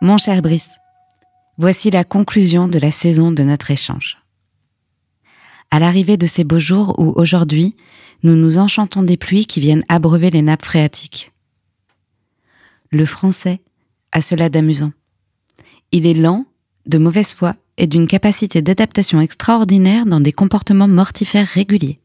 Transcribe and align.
Mon 0.00 0.18
cher 0.18 0.42
Brice, 0.42 0.70
voici 1.56 1.90
la 1.90 2.04
conclusion 2.04 2.68
de 2.68 2.78
la 2.78 2.90
saison 2.90 3.30
de 3.30 3.42
notre 3.42 3.70
échange. 3.70 4.18
À 5.70 5.78
l'arrivée 5.78 6.16
de 6.16 6.26
ces 6.26 6.44
beaux 6.44 6.58
jours 6.58 6.98
où 6.98 7.12
aujourd'hui, 7.16 7.76
nous 8.22 8.34
nous 8.34 8.58
enchantons 8.58 9.02
des 9.02 9.16
pluies 9.16 9.46
qui 9.46 9.60
viennent 9.60 9.84
abreuver 9.88 10.30
les 10.30 10.42
nappes 10.42 10.64
phréatiques. 10.64 11.32
Le 12.90 13.06
français 13.06 13.60
a 14.12 14.20
cela 14.20 14.48
d'amusant. 14.48 14.92
Il 15.92 16.06
est 16.06 16.14
lent, 16.14 16.44
de 16.86 16.98
mauvaise 16.98 17.32
foi 17.32 17.54
et 17.76 17.86
d'une 17.86 18.06
capacité 18.06 18.62
d'adaptation 18.62 19.20
extraordinaire 19.20 20.06
dans 20.06 20.20
des 20.20 20.32
comportements 20.32 20.88
mortifères 20.88 21.48
réguliers. 21.48 22.00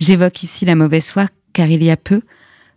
J'évoque 0.00 0.42
ici 0.42 0.64
la 0.64 0.76
mauvaise 0.76 1.10
foi 1.10 1.28
car 1.52 1.68
il 1.68 1.82
y 1.82 1.90
a 1.90 1.96
peu, 1.96 2.22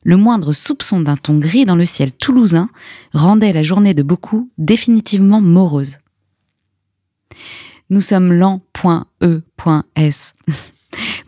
le 0.04 0.18
moindre 0.18 0.54
soupçon 0.54 1.02
d'un 1.02 1.18
ton 1.18 1.38
gris 1.38 1.66
dans 1.66 1.76
le 1.76 1.86
ciel 1.86 2.12
toulousain 2.12 2.70
rendait 3.14 3.54
la 3.54 3.64
journée 3.64 3.94
de 3.94 4.04
beaucoup 4.04 4.50
définitivement 4.58 5.42
morose. 5.42 5.98
Nous 7.90 8.02
sommes 8.02 8.34
lents.e.s 8.34 10.34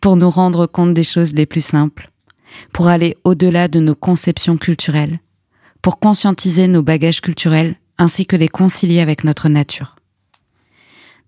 pour 0.01 0.15
nous 0.15 0.29
rendre 0.29 0.67
compte 0.67 0.93
des 0.93 1.03
choses 1.03 1.33
les 1.33 1.45
plus 1.45 1.65
simples, 1.65 2.11
pour 2.71 2.87
aller 2.87 3.17
au-delà 3.23 3.67
de 3.67 3.79
nos 3.79 3.95
conceptions 3.95 4.57
culturelles, 4.57 5.19
pour 5.81 5.99
conscientiser 5.99 6.67
nos 6.67 6.83
bagages 6.83 7.21
culturels 7.21 7.77
ainsi 7.97 8.25
que 8.25 8.35
les 8.35 8.47
concilier 8.47 8.99
avec 8.99 9.23
notre 9.23 9.49
nature. 9.49 9.95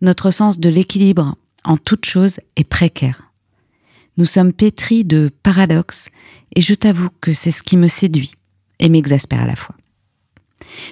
Notre 0.01 0.31
sens 0.31 0.59
de 0.59 0.69
l'équilibre 0.69 1.35
en 1.63 1.77
toute 1.77 2.05
chose 2.05 2.39
est 2.55 2.63
précaire. 2.63 3.32
Nous 4.17 4.25
sommes 4.25 4.53
pétris 4.53 5.05
de 5.05 5.31
paradoxes 5.41 6.09
et 6.55 6.61
je 6.61 6.73
t'avoue 6.73 7.09
que 7.21 7.33
c'est 7.33 7.51
ce 7.51 7.63
qui 7.63 7.77
me 7.77 7.87
séduit 7.87 8.33
et 8.79 8.89
m'exaspère 8.89 9.41
à 9.41 9.47
la 9.47 9.55
fois. 9.55 9.75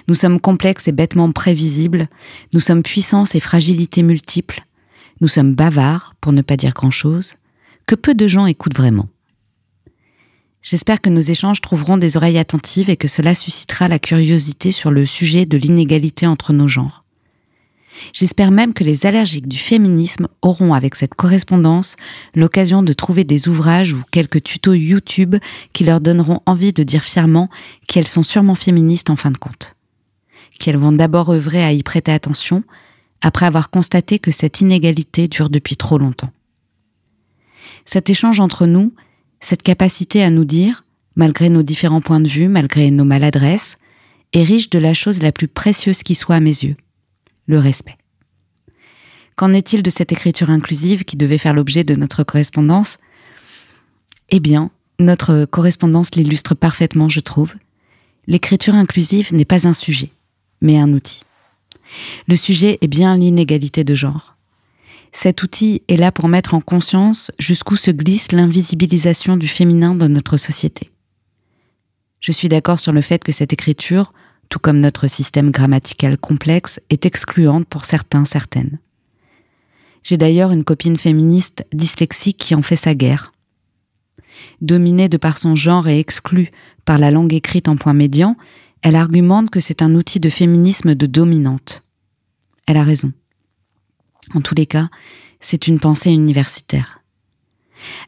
Nous 0.08 0.14
sommes 0.14 0.40
complexes 0.40 0.88
et 0.88 0.92
bêtement 0.92 1.30
prévisibles, 1.32 2.08
nous 2.52 2.60
sommes 2.60 2.82
puissance 2.82 3.34
et 3.34 3.40
fragilité 3.40 4.02
multiples, 4.02 4.64
nous 5.20 5.28
sommes 5.28 5.54
bavards, 5.54 6.14
pour 6.20 6.32
ne 6.32 6.42
pas 6.42 6.56
dire 6.56 6.72
grand-chose, 6.72 7.36
que 7.86 7.94
peu 7.94 8.14
de 8.14 8.26
gens 8.26 8.46
écoutent 8.46 8.76
vraiment. 8.76 9.08
J'espère 10.62 11.00
que 11.00 11.10
nos 11.10 11.20
échanges 11.20 11.60
trouveront 11.60 11.96
des 11.96 12.16
oreilles 12.16 12.38
attentives 12.38 12.90
et 12.90 12.96
que 12.96 13.08
cela 13.08 13.34
suscitera 13.34 13.88
la 13.88 13.98
curiosité 13.98 14.70
sur 14.70 14.90
le 14.90 15.06
sujet 15.06 15.44
de 15.44 15.58
l'inégalité 15.58 16.26
entre 16.26 16.52
nos 16.52 16.68
genres. 16.68 17.01
J'espère 18.12 18.50
même 18.50 18.74
que 18.74 18.84
les 18.84 19.06
allergiques 19.06 19.48
du 19.48 19.58
féminisme 19.58 20.28
auront 20.40 20.74
avec 20.74 20.94
cette 20.94 21.14
correspondance 21.14 21.96
l'occasion 22.34 22.82
de 22.82 22.92
trouver 22.92 23.24
des 23.24 23.48
ouvrages 23.48 23.92
ou 23.92 24.02
quelques 24.10 24.42
tutos 24.42 24.74
YouTube 24.74 25.36
qui 25.72 25.84
leur 25.84 26.00
donneront 26.00 26.40
envie 26.46 26.72
de 26.72 26.82
dire 26.82 27.04
fièrement 27.04 27.48
qu'elles 27.86 28.08
sont 28.08 28.22
sûrement 28.22 28.54
féministes 28.54 29.10
en 29.10 29.16
fin 29.16 29.30
de 29.30 29.38
compte. 29.38 29.76
Qu'elles 30.58 30.76
vont 30.76 30.92
d'abord 30.92 31.30
œuvrer 31.30 31.62
à 31.64 31.72
y 31.72 31.82
prêter 31.82 32.12
attention, 32.12 32.62
après 33.20 33.46
avoir 33.46 33.70
constaté 33.70 34.18
que 34.18 34.30
cette 34.30 34.60
inégalité 34.60 35.28
dure 35.28 35.48
depuis 35.48 35.76
trop 35.76 35.98
longtemps. 35.98 36.32
Cet 37.84 38.10
échange 38.10 38.40
entre 38.40 38.66
nous, 38.66 38.92
cette 39.40 39.62
capacité 39.62 40.22
à 40.22 40.30
nous 40.30 40.44
dire, 40.44 40.84
malgré 41.16 41.48
nos 41.48 41.62
différents 41.62 42.00
points 42.00 42.20
de 42.20 42.28
vue, 42.28 42.48
malgré 42.48 42.90
nos 42.90 43.04
maladresses, 43.04 43.76
est 44.32 44.42
riche 44.42 44.70
de 44.70 44.78
la 44.78 44.94
chose 44.94 45.22
la 45.22 45.32
plus 45.32 45.48
précieuse 45.48 46.02
qui 46.02 46.14
soit 46.14 46.36
à 46.36 46.40
mes 46.40 46.64
yeux, 46.64 46.76
le 47.46 47.58
respect. 47.58 47.96
Qu'en 49.36 49.52
est-il 49.52 49.82
de 49.82 49.90
cette 49.90 50.12
écriture 50.12 50.50
inclusive 50.50 51.04
qui 51.04 51.16
devait 51.16 51.38
faire 51.38 51.54
l'objet 51.54 51.84
de 51.84 51.94
notre 51.94 52.22
correspondance? 52.22 52.98
Eh 54.30 54.40
bien, 54.40 54.70
notre 54.98 55.44
correspondance 55.46 56.14
l'illustre 56.14 56.54
parfaitement, 56.54 57.08
je 57.08 57.20
trouve. 57.20 57.54
L'écriture 58.26 58.74
inclusive 58.74 59.34
n'est 59.34 59.44
pas 59.44 59.66
un 59.66 59.72
sujet, 59.72 60.12
mais 60.60 60.78
un 60.78 60.92
outil. 60.92 61.22
Le 62.28 62.36
sujet 62.36 62.78
est 62.80 62.88
bien 62.88 63.16
l'inégalité 63.16 63.84
de 63.84 63.94
genre. 63.94 64.36
Cet 65.12 65.42
outil 65.42 65.82
est 65.88 65.96
là 65.96 66.10
pour 66.10 66.28
mettre 66.28 66.54
en 66.54 66.60
conscience 66.60 67.30
jusqu'où 67.38 67.76
se 67.76 67.90
glisse 67.90 68.32
l'invisibilisation 68.32 69.36
du 69.36 69.46
féminin 69.46 69.94
dans 69.94 70.08
notre 70.08 70.38
société. 70.38 70.90
Je 72.20 72.32
suis 72.32 72.48
d'accord 72.48 72.80
sur 72.80 72.92
le 72.92 73.00
fait 73.00 73.22
que 73.22 73.32
cette 73.32 73.52
écriture, 73.52 74.12
tout 74.52 74.58
comme 74.58 74.80
notre 74.80 75.06
système 75.06 75.50
grammatical 75.50 76.18
complexe, 76.18 76.78
est 76.90 77.06
excluante 77.06 77.66
pour 77.66 77.86
certains, 77.86 78.26
certaines. 78.26 78.80
J'ai 80.02 80.18
d'ailleurs 80.18 80.50
une 80.50 80.62
copine 80.62 80.98
féministe 80.98 81.64
dyslexique 81.72 82.36
qui 82.36 82.54
en 82.54 82.60
fait 82.60 82.76
sa 82.76 82.94
guerre. 82.94 83.32
Dominée 84.60 85.08
de 85.08 85.16
par 85.16 85.38
son 85.38 85.54
genre 85.54 85.88
et 85.88 85.98
exclue 85.98 86.50
par 86.84 86.98
la 86.98 87.10
langue 87.10 87.32
écrite 87.32 87.66
en 87.66 87.76
point 87.76 87.94
médian, 87.94 88.36
elle 88.82 88.94
argumente 88.94 89.48
que 89.48 89.58
c'est 89.58 89.80
un 89.80 89.94
outil 89.94 90.20
de 90.20 90.28
féminisme 90.28 90.94
de 90.94 91.06
dominante. 91.06 91.82
Elle 92.66 92.76
a 92.76 92.84
raison. 92.84 93.10
En 94.34 94.42
tous 94.42 94.54
les 94.54 94.66
cas, 94.66 94.90
c'est 95.40 95.66
une 95.66 95.80
pensée 95.80 96.10
universitaire. 96.10 97.00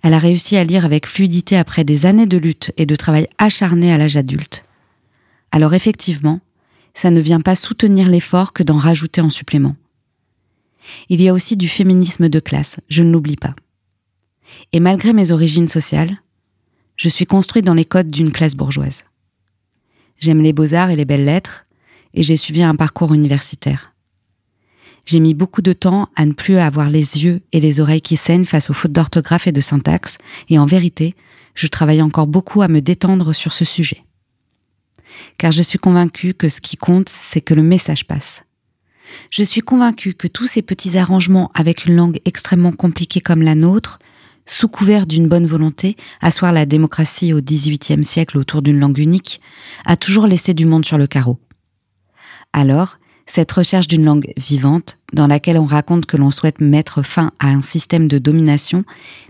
Elle 0.03 0.13
a 0.13 0.19
réussi 0.19 0.59
à 0.59 0.65
lire 0.65 0.85
avec 0.85 1.07
fluidité 1.07 1.57
après 1.57 1.85
des 1.85 2.05
années 2.05 2.27
de 2.27 2.37
lutte 2.37 2.71
et 2.77 2.85
de 2.85 2.97
travail 2.97 3.29
acharné 3.39 3.95
à 3.95 3.97
l'âge 3.97 4.19
adulte. 4.19 4.67
Alors 5.55 5.73
effectivement, 5.73 6.41
ça 6.95 7.13
ne 7.13 7.21
vient 7.21 7.41
pas 7.41 7.55
soutenir 7.55 8.09
l'effort 8.09 8.53
que 8.53 8.65
d'en 8.65 8.77
rajouter 8.77 9.21
en 9.21 9.31
supplément. 9.31 9.77
Il 11.09 11.23
y 11.23 11.29
a 11.29 11.33
aussi 11.33 11.57
du 11.57 11.69
féminisme 11.69 12.29
de 12.29 12.41
classe, 12.41 12.81
je 12.89 13.05
ne 13.05 13.13
l'oublie 13.13 13.37
pas. 13.37 13.55
Et 14.73 14.81
malgré 14.81 15.13
mes 15.13 15.31
origines 15.31 15.69
sociales, 15.69 16.21
je 16.97 17.09
suis 17.09 17.25
construite 17.25 17.65
dans 17.65 17.73
les 17.73 17.85
codes 17.85 18.11
d'une 18.11 18.33
classe 18.33 18.57
bourgeoise. 18.57 19.05
J'aime 20.19 20.41
les 20.41 20.53
beaux-arts 20.53 20.91
et 20.91 20.97
les 20.97 21.05
belles 21.05 21.25
lettres, 21.25 21.67
et 22.15 22.25
j'ai 22.25 22.35
suivi 22.35 22.65
un 22.65 22.75
parcours 22.75 23.15
universitaire. 23.15 23.93
J'ai 25.07 25.21
mis 25.21 25.35
beaucoup 25.35 25.63
de 25.63 25.73
temps 25.73 26.09
à 26.17 26.27
ne 26.27 26.33
plus 26.33 26.57
avoir 26.57 26.89
les 26.89 27.23
yeux 27.23 27.43
et 27.53 27.61
les 27.61 27.79
oreilles 27.79 28.03
qui 28.03 28.17
saignent 28.17 28.45
face 28.45 28.71
aux 28.71 28.75
fautes 28.75 28.91
d'orthographe 28.91 29.47
et 29.47 29.53
de 29.53 29.61
syntaxe, 29.61 30.19
et 30.49 30.59
en 30.59 30.67
vérité, 30.67 31.15
je 31.55 31.69
travaille 31.69 32.03
encore 32.03 32.27
beaucoup 32.27 32.61
à 32.61 32.67
me 32.67 32.81
détendre 32.81 33.33
sur 33.33 33.53
ce 33.53 33.65
sujet. 33.65 34.03
Car 35.39 35.53
je 35.53 35.63
suis 35.63 35.79
convaincue 35.79 36.35
que 36.35 36.49
ce 36.49 36.61
qui 36.61 36.77
compte, 36.77 37.09
c'est 37.09 37.41
que 37.41 37.55
le 37.55 37.63
message 37.63 38.07
passe. 38.07 38.45
Je 39.31 39.43
suis 39.43 39.61
convaincue 39.61 40.15
que 40.15 40.29
tous 40.29 40.47
ces 40.47 40.63
petits 40.63 40.99
arrangements 40.99 41.51
avec 41.55 41.87
une 41.87 41.97
langue 41.97 42.21
extrêmement 42.25 42.73
compliquée 42.73 43.21
comme 43.21 43.43
la 43.43 43.55
nôtre, 43.55 43.99
sous 44.47 44.69
couvert 44.69 45.07
d'une 45.07 45.29
bonne 45.29 45.47
volonté, 45.47 45.97
asseoir 46.21 46.53
la 46.53 46.67
démocratie 46.67 47.33
au 47.33 47.41
XVIIIe 47.41 48.05
siècle 48.05 48.39
autour 48.39 48.63
d'une 48.63 48.79
langue 48.79 48.99
unique, 48.99 49.41
a 49.87 49.97
toujours 49.97 50.27
laissé 50.27 50.55
du 50.55 50.67
monde 50.67 50.85
sur 50.85 50.99
le 50.99 51.07
carreau. 51.07 51.39
Alors, 52.53 52.99
cette 53.27 53.53
recherche 53.53 53.87
d'une 53.87 54.05
langue 54.05 54.33
vivante, 54.37 54.99
dans 55.13 55.27
laquelle 55.27 55.59
on 55.59 55.65
raconte 55.65 56.07
que 56.07 56.17
l'on 56.17 56.31
souhaite 56.31 56.61
mettre 56.61 57.03
fin 57.03 57.33
à 57.39 57.49
un 57.49 57.63
système 57.63 58.07
de 58.07 58.19
domination, 58.19 58.85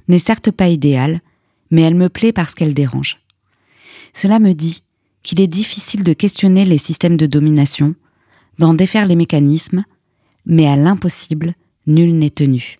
n'est 0.09 0.19
certes 0.19 0.51
pas 0.51 0.69
idéale, 0.69 1.21
mais 1.71 1.83
elle 1.83 1.95
me 1.95 2.09
plaît 2.09 2.33
parce 2.33 2.55
qu'elle 2.55 2.75
dérange. 2.75 3.19
Cela 4.13 4.39
me 4.39 4.53
dit 4.53 4.83
qu'il 5.25 5.41
est 5.41 5.49
difficile 5.49 6.05
de 6.05 6.13
questionner 6.13 6.65
les 6.65 6.79
systèmes 6.79 7.17
de 7.17 7.27
domination, 7.27 7.97
d'en 8.59 8.75
défaire 8.75 9.07
les 9.07 9.17
mécanismes, 9.17 9.85
mais 10.47 10.69
à 10.69 10.77
l'impossible, 10.77 11.55
nul 11.89 12.17
n'est 12.17 12.31
tenu. 12.31 12.79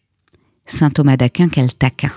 Saint 0.67 0.91
Thomas 0.91 1.17
d'Aquin, 1.17 1.49
quel 1.49 1.75
taquin. 1.75 2.13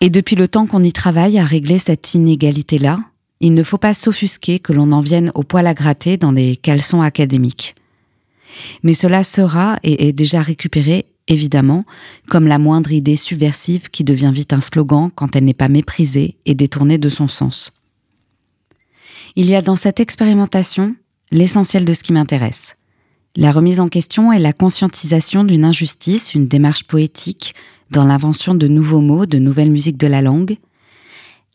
Et 0.00 0.10
depuis 0.10 0.36
le 0.36 0.48
temps 0.48 0.66
qu'on 0.66 0.82
y 0.82 0.92
travaille 0.92 1.38
à 1.38 1.44
régler 1.44 1.78
cette 1.78 2.14
inégalité-là, 2.14 2.98
il 3.40 3.54
ne 3.54 3.62
faut 3.62 3.78
pas 3.78 3.94
s'offusquer 3.94 4.58
que 4.58 4.72
l'on 4.72 4.92
en 4.92 5.00
vienne 5.00 5.30
au 5.34 5.44
poil 5.44 5.66
à 5.66 5.74
gratter 5.74 6.16
dans 6.16 6.32
les 6.32 6.56
caleçons 6.56 7.02
académiques. 7.02 7.74
Mais 8.82 8.92
cela 8.92 9.22
sera 9.22 9.78
et 9.82 10.08
est 10.08 10.12
déjà 10.12 10.40
récupéré, 10.40 11.06
évidemment, 11.28 11.84
comme 12.28 12.46
la 12.46 12.58
moindre 12.58 12.92
idée 12.92 13.16
subversive 13.16 13.90
qui 13.90 14.04
devient 14.04 14.32
vite 14.34 14.52
un 14.52 14.60
slogan 14.60 15.10
quand 15.14 15.36
elle 15.36 15.44
n'est 15.44 15.54
pas 15.54 15.68
méprisée 15.68 16.36
et 16.46 16.54
détournée 16.54 16.98
de 16.98 17.08
son 17.08 17.28
sens. 17.28 17.72
Il 19.36 19.46
y 19.46 19.56
a 19.56 19.62
dans 19.62 19.74
cette 19.74 19.98
expérimentation 19.98 20.94
l'essentiel 21.32 21.84
de 21.84 21.92
ce 21.92 22.04
qui 22.04 22.12
m'intéresse. 22.12 22.76
La 23.34 23.50
remise 23.50 23.80
en 23.80 23.88
question 23.88 24.32
et 24.32 24.38
la 24.38 24.52
conscientisation 24.52 25.42
d'une 25.42 25.64
injustice, 25.64 26.34
une 26.34 26.46
démarche 26.46 26.84
poétique 26.84 27.56
dans 27.90 28.04
l'invention 28.04 28.54
de 28.54 28.68
nouveaux 28.68 29.00
mots, 29.00 29.26
de 29.26 29.38
nouvelles 29.38 29.72
musiques 29.72 29.96
de 29.96 30.06
la 30.06 30.22
langue, 30.22 30.58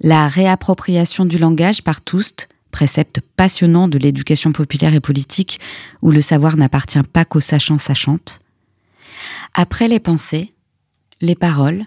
la 0.02 0.28
réappropriation 0.28 1.24
du 1.24 1.38
langage 1.38 1.82
par 1.82 2.02
tous, 2.02 2.34
précepte 2.72 3.22
passionnant 3.38 3.88
de 3.88 3.98
l'éducation 3.98 4.52
populaire 4.52 4.94
et 4.94 5.00
politique 5.00 5.62
où 6.02 6.12
le 6.12 6.20
savoir 6.20 6.58
n'appartient 6.58 7.02
pas 7.14 7.24
qu'aux 7.24 7.40
sachants 7.40 7.78
sachantes. 7.78 8.42
Après 9.54 9.88
les 9.88 10.02
pensées, 10.02 10.54
les 11.22 11.36
paroles, 11.36 11.86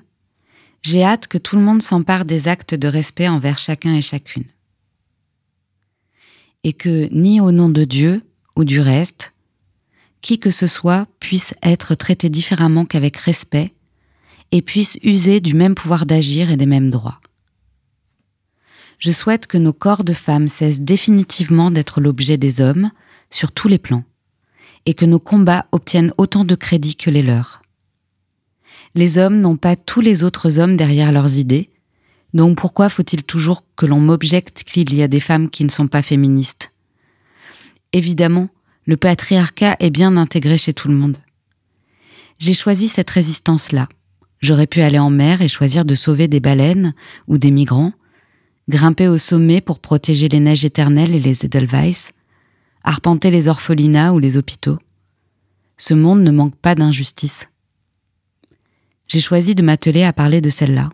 j'ai 0.80 1.04
hâte 1.04 1.26
que 1.26 1.38
tout 1.38 1.56
le 1.56 1.62
monde 1.62 1.82
s'empare 1.82 2.24
des 2.24 2.48
actes 2.48 2.74
de 2.74 2.88
respect 2.88 3.28
envers 3.28 3.58
chacun 3.58 3.94
et 3.94 4.02
chacune. 4.02 4.44
Et 6.64 6.72
que 6.72 7.08
ni 7.12 7.40
au 7.40 7.50
nom 7.50 7.68
de 7.68 7.84
Dieu 7.84 8.22
ou 8.56 8.64
du 8.64 8.80
reste, 8.80 9.32
qui 10.20 10.38
que 10.38 10.50
ce 10.50 10.66
soit 10.66 11.06
puisse 11.18 11.54
être 11.62 11.94
traité 11.94 12.28
différemment 12.28 12.84
qu'avec 12.84 13.16
respect 13.16 13.74
et 14.52 14.62
puisse 14.62 14.96
user 15.02 15.40
du 15.40 15.54
même 15.54 15.74
pouvoir 15.74 16.06
d'agir 16.06 16.50
et 16.50 16.56
des 16.56 16.66
mêmes 16.66 16.90
droits 16.90 17.20
je 19.02 19.10
souhaite 19.10 19.48
que 19.48 19.58
nos 19.58 19.72
corps 19.72 20.04
de 20.04 20.12
femmes 20.12 20.46
cessent 20.46 20.78
définitivement 20.78 21.72
d'être 21.72 22.00
l'objet 22.00 22.36
des 22.36 22.60
hommes, 22.60 22.92
sur 23.30 23.50
tous 23.50 23.66
les 23.66 23.78
plans, 23.78 24.04
et 24.86 24.94
que 24.94 25.04
nos 25.04 25.18
combats 25.18 25.66
obtiennent 25.72 26.14
autant 26.18 26.44
de 26.44 26.54
crédit 26.54 26.94
que 26.94 27.10
les 27.10 27.24
leurs. 27.24 27.62
Les 28.94 29.18
hommes 29.18 29.40
n'ont 29.40 29.56
pas 29.56 29.74
tous 29.74 30.00
les 30.00 30.22
autres 30.22 30.60
hommes 30.60 30.76
derrière 30.76 31.10
leurs 31.10 31.36
idées, 31.36 31.71
donc 32.34 32.56
pourquoi 32.56 32.88
faut-il 32.88 33.24
toujours 33.24 33.64
que 33.76 33.86
l'on 33.86 34.00
m'objecte 34.00 34.64
qu'il 34.64 34.94
y 34.94 35.02
a 35.02 35.08
des 35.08 35.20
femmes 35.20 35.50
qui 35.50 35.64
ne 35.64 35.70
sont 35.70 35.88
pas 35.88 36.02
féministes? 36.02 36.72
Évidemment, 37.92 38.48
le 38.86 38.96
patriarcat 38.96 39.76
est 39.80 39.90
bien 39.90 40.16
intégré 40.16 40.56
chez 40.56 40.72
tout 40.72 40.88
le 40.88 40.94
monde. 40.94 41.18
J'ai 42.38 42.54
choisi 42.54 42.88
cette 42.88 43.10
résistance-là. 43.10 43.88
J'aurais 44.40 44.66
pu 44.66 44.80
aller 44.80 44.98
en 44.98 45.10
mer 45.10 45.42
et 45.42 45.48
choisir 45.48 45.84
de 45.84 45.94
sauver 45.94 46.26
des 46.26 46.40
baleines 46.40 46.94
ou 47.28 47.38
des 47.38 47.50
migrants, 47.50 47.92
grimper 48.68 49.08
au 49.08 49.18
sommet 49.18 49.60
pour 49.60 49.78
protéger 49.78 50.28
les 50.28 50.40
neiges 50.40 50.64
éternelles 50.64 51.14
et 51.14 51.20
les 51.20 51.44
Edelweiss, 51.44 52.12
arpenter 52.82 53.30
les 53.30 53.46
orphelinats 53.46 54.12
ou 54.12 54.18
les 54.18 54.36
hôpitaux. 54.36 54.78
Ce 55.76 55.94
monde 55.94 56.22
ne 56.22 56.30
manque 56.30 56.56
pas 56.56 56.74
d'injustice. 56.74 57.48
J'ai 59.06 59.20
choisi 59.20 59.54
de 59.54 59.62
m'atteler 59.62 60.02
à 60.02 60.12
parler 60.12 60.40
de 60.40 60.50
celle-là. 60.50 60.90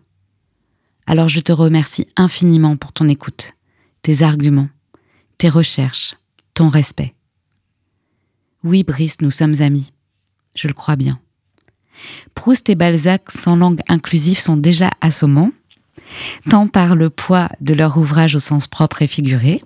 Alors 1.11 1.31
je 1.31 1.41
te 1.41 1.53
remercie 1.53 2.07
infiniment 2.17 2.77
pour 2.77 2.93
ton 2.93 3.09
écoute, 3.09 3.55
tes 4.03 4.23
arguments, 4.23 4.69
tes 5.39 5.49
recherches, 5.49 6.15
ton 6.53 6.69
respect. 6.69 7.15
Oui, 8.63 8.85
Brice, 8.85 9.23
nous 9.23 9.31
sommes 9.31 9.55
amis. 9.61 9.95
Je 10.55 10.69
le 10.69 10.75
crois 10.75 10.97
bien. 10.97 11.19
Proust 12.35 12.69
et 12.69 12.75
Balzac 12.75 13.31
sans 13.31 13.57
langue 13.57 13.81
inclusive 13.89 14.39
sont 14.39 14.59
déjà 14.59 14.91
assommants, 15.01 15.53
tant 16.51 16.67
par 16.67 16.95
le 16.95 17.09
poids 17.09 17.49
de 17.63 17.73
leur 17.73 17.97
ouvrage 17.97 18.35
au 18.35 18.39
sens 18.39 18.67
propre 18.67 19.01
et 19.01 19.07
figuré, 19.07 19.63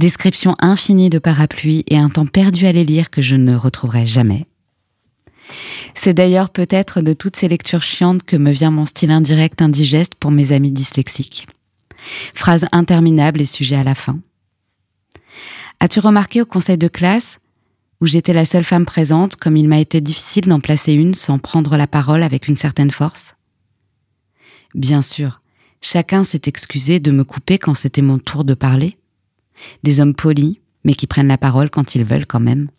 description 0.00 0.56
infinie 0.58 1.10
de 1.10 1.20
parapluies 1.20 1.84
et 1.86 1.96
un 1.96 2.08
temps 2.08 2.26
perdu 2.26 2.66
à 2.66 2.72
les 2.72 2.84
lire 2.84 3.10
que 3.10 3.22
je 3.22 3.36
ne 3.36 3.54
retrouverai 3.54 4.04
jamais. 4.04 4.48
C'est 5.94 6.14
d'ailleurs 6.14 6.50
peut-être 6.50 7.00
de 7.00 7.12
toutes 7.12 7.36
ces 7.36 7.48
lectures 7.48 7.82
chiantes 7.82 8.22
que 8.22 8.36
me 8.36 8.50
vient 8.50 8.70
mon 8.70 8.84
style 8.84 9.10
indirect 9.10 9.62
indigeste 9.62 10.14
pour 10.14 10.30
mes 10.30 10.52
amis 10.52 10.72
dyslexiques. 10.72 11.46
Phrase 12.34 12.66
interminable 12.72 13.40
et 13.40 13.46
sujet 13.46 13.76
à 13.76 13.84
la 13.84 13.94
fin. 13.94 14.20
As-tu 15.80 16.00
remarqué 16.00 16.42
au 16.42 16.46
conseil 16.46 16.78
de 16.78 16.88
classe, 16.88 17.38
où 18.00 18.06
j'étais 18.06 18.32
la 18.32 18.44
seule 18.44 18.64
femme 18.64 18.86
présente, 18.86 19.36
comme 19.36 19.56
il 19.56 19.68
m'a 19.68 19.78
été 19.78 20.00
difficile 20.00 20.46
d'en 20.46 20.60
placer 20.60 20.92
une 20.92 21.14
sans 21.14 21.38
prendre 21.38 21.76
la 21.76 21.86
parole 21.86 22.22
avec 22.22 22.48
une 22.48 22.56
certaine 22.56 22.90
force? 22.90 23.36
Bien 24.74 25.02
sûr, 25.02 25.40
chacun 25.80 26.22
s'est 26.24 26.42
excusé 26.46 27.00
de 27.00 27.10
me 27.10 27.24
couper 27.24 27.58
quand 27.58 27.74
c'était 27.74 28.02
mon 28.02 28.18
tour 28.18 28.44
de 28.44 28.54
parler. 28.54 28.96
Des 29.82 30.00
hommes 30.00 30.14
polis, 30.14 30.56
mais 30.84 30.94
qui 30.94 31.06
prennent 31.06 31.28
la 31.28 31.38
parole 31.38 31.70
quand 31.70 31.94
ils 31.94 32.04
veulent 32.04 32.26
quand 32.26 32.40
même. 32.40 32.70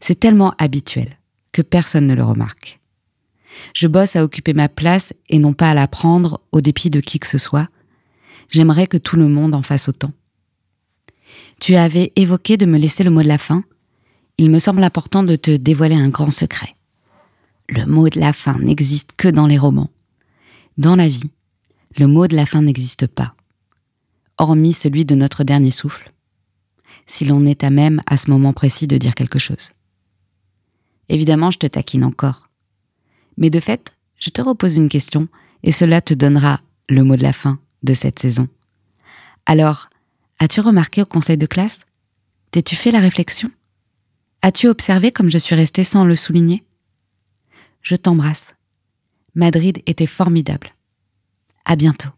C'est 0.00 0.20
tellement 0.20 0.54
habituel 0.58 1.18
que 1.54 1.62
personne 1.62 2.08
ne 2.08 2.14
le 2.14 2.24
remarque. 2.24 2.80
Je 3.74 3.86
bosse 3.86 4.16
à 4.16 4.24
occuper 4.24 4.52
ma 4.52 4.68
place 4.68 5.14
et 5.30 5.38
non 5.38 5.52
pas 5.52 5.70
à 5.70 5.74
la 5.74 5.86
prendre 5.86 6.40
au 6.50 6.60
dépit 6.60 6.90
de 6.90 7.00
qui 7.00 7.20
que 7.20 7.28
ce 7.28 7.38
soit. 7.38 7.68
J'aimerais 8.50 8.88
que 8.88 8.96
tout 8.96 9.16
le 9.16 9.28
monde 9.28 9.54
en 9.54 9.62
fasse 9.62 9.88
autant. 9.88 10.12
Tu 11.60 11.76
avais 11.76 12.12
évoqué 12.16 12.56
de 12.56 12.66
me 12.66 12.76
laisser 12.76 13.04
le 13.04 13.10
mot 13.10 13.22
de 13.22 13.28
la 13.28 13.38
fin. 13.38 13.62
Il 14.36 14.50
me 14.50 14.58
semble 14.58 14.82
important 14.82 15.22
de 15.22 15.36
te 15.36 15.52
dévoiler 15.52 15.94
un 15.94 16.08
grand 16.08 16.30
secret. 16.30 16.74
Le 17.68 17.86
mot 17.86 18.08
de 18.08 18.18
la 18.18 18.32
fin 18.32 18.58
n'existe 18.58 19.10
que 19.16 19.28
dans 19.28 19.46
les 19.46 19.56
romans. 19.56 19.90
Dans 20.76 20.96
la 20.96 21.06
vie, 21.06 21.30
le 21.96 22.08
mot 22.08 22.26
de 22.26 22.34
la 22.34 22.46
fin 22.46 22.62
n'existe 22.62 23.06
pas, 23.06 23.36
hormis 24.38 24.72
celui 24.72 25.04
de 25.04 25.14
notre 25.14 25.44
dernier 25.44 25.70
souffle, 25.70 26.12
si 27.06 27.24
l'on 27.24 27.46
est 27.46 27.62
à 27.62 27.70
même 27.70 28.02
à 28.06 28.16
ce 28.16 28.28
moment 28.28 28.52
précis 28.52 28.88
de 28.88 28.98
dire 28.98 29.14
quelque 29.14 29.38
chose. 29.38 29.70
Évidemment, 31.08 31.50
je 31.50 31.58
te 31.58 31.66
taquine 31.66 32.04
encore. 32.04 32.48
Mais 33.36 33.50
de 33.50 33.60
fait, 33.60 33.96
je 34.18 34.30
te 34.30 34.40
repose 34.40 34.76
une 34.76 34.88
question 34.88 35.28
et 35.62 35.72
cela 35.72 36.00
te 36.00 36.14
donnera 36.14 36.60
le 36.88 37.02
mot 37.02 37.16
de 37.16 37.22
la 37.22 37.32
fin 37.32 37.58
de 37.82 37.94
cette 37.94 38.18
saison. 38.18 38.48
Alors, 39.46 39.88
as-tu 40.38 40.60
remarqué 40.60 41.02
au 41.02 41.06
conseil 41.06 41.36
de 41.36 41.46
classe? 41.46 41.80
T'es-tu 42.50 42.76
fait 42.76 42.90
la 42.90 43.00
réflexion? 43.00 43.50
As-tu 44.42 44.68
observé 44.68 45.10
comme 45.10 45.30
je 45.30 45.38
suis 45.38 45.54
restée 45.54 45.84
sans 45.84 46.04
le 46.04 46.16
souligner? 46.16 46.64
Je 47.82 47.96
t'embrasse. 47.96 48.54
Madrid 49.34 49.82
était 49.86 50.06
formidable. 50.06 50.74
À 51.64 51.76
bientôt. 51.76 52.10